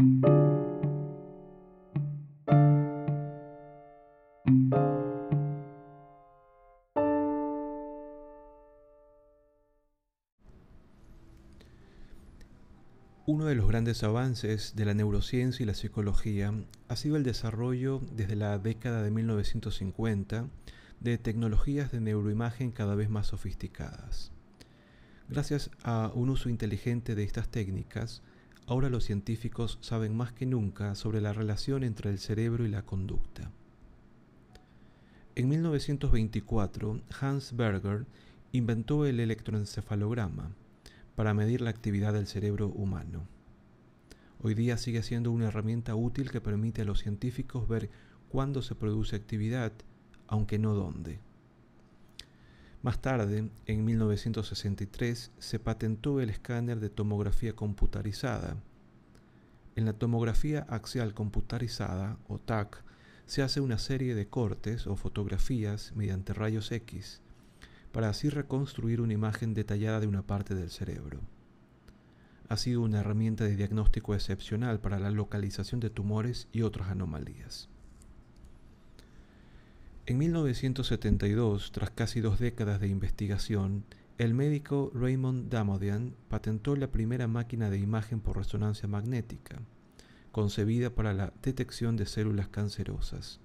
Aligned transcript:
Uno 0.00 0.24
de 13.44 13.54
los 13.54 13.68
grandes 13.68 14.02
avances 14.02 14.74
de 14.74 14.86
la 14.86 14.94
neurociencia 14.94 15.62
y 15.62 15.66
la 15.66 15.74
psicología 15.74 16.54
ha 16.88 16.96
sido 16.96 17.16
el 17.16 17.22
desarrollo 17.22 18.00
desde 18.10 18.36
la 18.36 18.58
década 18.58 19.02
de 19.02 19.10
1950 19.10 20.48
de 21.00 21.18
tecnologías 21.18 21.92
de 21.92 22.00
neuroimagen 22.00 22.70
cada 22.70 22.94
vez 22.94 23.10
más 23.10 23.26
sofisticadas. 23.26 24.32
Gracias 25.28 25.70
a 25.82 26.10
un 26.14 26.30
uso 26.30 26.48
inteligente 26.48 27.14
de 27.14 27.22
estas 27.22 27.50
técnicas, 27.50 28.22
ahora 28.70 28.88
los 28.88 29.02
científicos 29.02 29.78
saben 29.80 30.16
más 30.16 30.32
que 30.32 30.46
nunca 30.46 30.94
sobre 30.94 31.20
la 31.20 31.32
relación 31.32 31.82
entre 31.82 32.08
el 32.08 32.20
cerebro 32.20 32.64
y 32.64 32.68
la 32.68 32.82
conducta. 32.82 33.50
En 35.34 35.48
1924, 35.48 37.00
Hans 37.20 37.56
Berger 37.56 38.06
inventó 38.52 39.06
el 39.06 39.18
electroencefalograma 39.18 40.52
para 41.16 41.34
medir 41.34 41.62
la 41.62 41.70
actividad 41.70 42.12
del 42.12 42.28
cerebro 42.28 42.68
humano. 42.68 43.26
Hoy 44.40 44.54
día 44.54 44.78
sigue 44.78 45.02
siendo 45.02 45.32
una 45.32 45.48
herramienta 45.48 45.96
útil 45.96 46.30
que 46.30 46.40
permite 46.40 46.82
a 46.82 46.84
los 46.84 47.00
científicos 47.00 47.66
ver 47.66 47.90
cuándo 48.28 48.62
se 48.62 48.76
produce 48.76 49.16
actividad, 49.16 49.72
aunque 50.28 50.60
no 50.60 50.74
dónde. 50.74 51.18
Más 52.82 53.02
tarde, 53.02 53.50
en 53.66 53.84
1963, 53.84 55.32
se 55.38 55.58
patentó 55.58 56.20
el 56.20 56.30
escáner 56.30 56.80
de 56.80 56.88
tomografía 56.88 57.54
computarizada. 57.54 58.56
En 59.76 59.84
la 59.84 59.92
tomografía 59.92 60.60
axial 60.68 61.12
computarizada, 61.12 62.16
o 62.26 62.38
TAC, 62.38 62.82
se 63.26 63.42
hace 63.42 63.60
una 63.60 63.76
serie 63.76 64.14
de 64.14 64.28
cortes 64.28 64.86
o 64.86 64.96
fotografías 64.96 65.92
mediante 65.94 66.32
rayos 66.32 66.72
X, 66.72 67.20
para 67.92 68.08
así 68.08 68.30
reconstruir 68.30 69.02
una 69.02 69.12
imagen 69.12 69.52
detallada 69.52 70.00
de 70.00 70.06
una 70.06 70.22
parte 70.22 70.54
del 70.54 70.70
cerebro. 70.70 71.20
Ha 72.48 72.56
sido 72.56 72.80
una 72.80 73.00
herramienta 73.00 73.44
de 73.44 73.56
diagnóstico 73.56 74.14
excepcional 74.14 74.80
para 74.80 74.98
la 74.98 75.10
localización 75.10 75.80
de 75.80 75.90
tumores 75.90 76.48
y 76.50 76.62
otras 76.62 76.88
anomalías. 76.88 77.68
En 80.10 80.18
1972, 80.18 81.70
tras 81.70 81.90
casi 81.90 82.20
dos 82.20 82.40
décadas 82.40 82.80
de 82.80 82.88
investigación, 82.88 83.84
el 84.18 84.34
médico 84.34 84.90
Raymond 84.92 85.48
Damodian 85.48 86.16
patentó 86.28 86.74
la 86.74 86.90
primera 86.90 87.28
máquina 87.28 87.70
de 87.70 87.78
imagen 87.78 88.18
por 88.18 88.36
resonancia 88.36 88.88
magnética, 88.88 89.60
concebida 90.32 90.90
para 90.90 91.14
la 91.14 91.32
detección 91.44 91.96
de 91.96 92.06
células 92.06 92.48
cancerosas. 92.48 93.38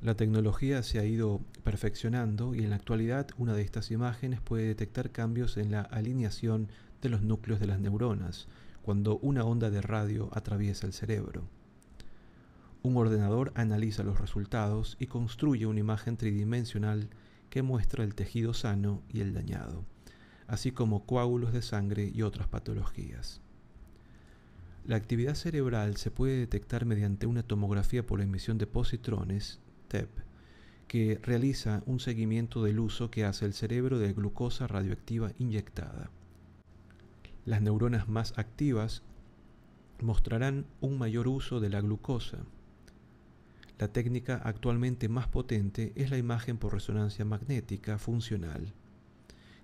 La 0.00 0.14
tecnología 0.14 0.84
se 0.84 1.00
ha 1.00 1.04
ido 1.04 1.40
perfeccionando 1.64 2.54
y 2.54 2.60
en 2.60 2.70
la 2.70 2.76
actualidad 2.76 3.26
una 3.36 3.54
de 3.54 3.62
estas 3.62 3.90
imágenes 3.90 4.40
puede 4.40 4.68
detectar 4.68 5.10
cambios 5.10 5.56
en 5.56 5.72
la 5.72 5.80
alineación 5.80 6.68
de 7.02 7.08
los 7.08 7.22
núcleos 7.22 7.58
de 7.58 7.66
las 7.66 7.80
neuronas 7.80 8.46
cuando 8.80 9.18
una 9.18 9.42
onda 9.42 9.70
de 9.70 9.82
radio 9.82 10.30
atraviesa 10.34 10.86
el 10.86 10.92
cerebro. 10.92 11.48
Un 12.86 12.96
ordenador 12.96 13.50
analiza 13.56 14.04
los 14.04 14.20
resultados 14.20 14.96
y 15.00 15.08
construye 15.08 15.66
una 15.66 15.80
imagen 15.80 16.16
tridimensional 16.16 17.08
que 17.50 17.62
muestra 17.62 18.04
el 18.04 18.14
tejido 18.14 18.54
sano 18.54 19.02
y 19.12 19.22
el 19.22 19.34
dañado, 19.34 19.84
así 20.46 20.70
como 20.70 21.04
coágulos 21.04 21.52
de 21.52 21.62
sangre 21.62 22.12
y 22.14 22.22
otras 22.22 22.46
patologías. 22.46 23.40
La 24.84 24.94
actividad 24.94 25.34
cerebral 25.34 25.96
se 25.96 26.12
puede 26.12 26.38
detectar 26.38 26.84
mediante 26.84 27.26
una 27.26 27.42
tomografía 27.42 28.06
por 28.06 28.20
emisión 28.20 28.56
de 28.56 28.68
positrones, 28.68 29.58
TEP, 29.88 30.08
que 30.86 31.18
realiza 31.24 31.82
un 31.86 31.98
seguimiento 31.98 32.62
del 32.62 32.78
uso 32.78 33.10
que 33.10 33.24
hace 33.24 33.46
el 33.46 33.52
cerebro 33.52 33.98
de 33.98 34.12
glucosa 34.12 34.68
radioactiva 34.68 35.32
inyectada. 35.40 36.12
Las 37.46 37.62
neuronas 37.62 38.08
más 38.08 38.38
activas 38.38 39.02
mostrarán 40.00 40.66
un 40.80 40.98
mayor 40.98 41.26
uso 41.26 41.58
de 41.58 41.70
la 41.70 41.80
glucosa, 41.80 42.44
la 43.78 43.88
técnica 43.88 44.40
actualmente 44.42 45.08
más 45.08 45.28
potente 45.28 45.92
es 45.96 46.10
la 46.10 46.18
imagen 46.18 46.56
por 46.56 46.72
resonancia 46.72 47.24
magnética 47.24 47.98
funcional, 47.98 48.72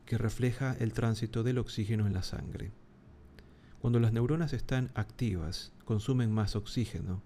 que 0.05 0.19
refleja 0.19 0.77
el 0.79 0.93
tránsito 0.93 1.43
del 1.43 1.59
oxígeno 1.59 2.07
en 2.07 2.13
la 2.13 2.23
sangre. 2.23 2.73
Cuando 3.81 4.01
las 4.01 4.13
neuronas 4.13 4.53
están 4.53 4.91
activas, 4.95 5.73
consumen 5.85 6.31
más 6.31 6.57
oxígeno, 6.57 7.23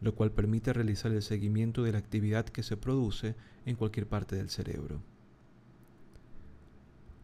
lo 0.00 0.14
cual 0.14 0.30
permite 0.30 0.72
realizar 0.72 1.12
el 1.12 1.22
seguimiento 1.22 1.82
de 1.82 1.92
la 1.92 1.98
actividad 1.98 2.44
que 2.44 2.62
se 2.62 2.76
produce 2.76 3.34
en 3.64 3.76
cualquier 3.76 4.06
parte 4.06 4.36
del 4.36 4.50
cerebro. 4.50 5.00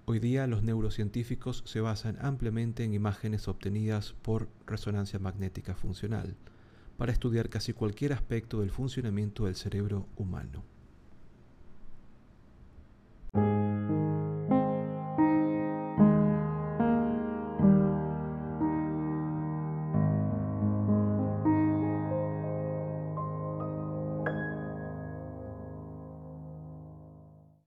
Hoy 0.06 0.18
día 0.18 0.46
los 0.46 0.62
neurocientíficos 0.62 1.62
se 1.66 1.80
basan 1.80 2.18
ampliamente 2.20 2.84
en 2.84 2.94
imágenes 2.94 3.48
obtenidas 3.48 4.14
por 4.22 4.48
resonancia 4.66 5.18
magnética 5.18 5.74
funcional, 5.74 6.36
para 6.96 7.12
estudiar 7.12 7.48
casi 7.48 7.72
cualquier 7.72 8.12
aspecto 8.12 8.60
del 8.60 8.70
funcionamiento 8.70 9.46
del 9.46 9.56
cerebro 9.56 10.06
humano. 10.16 10.73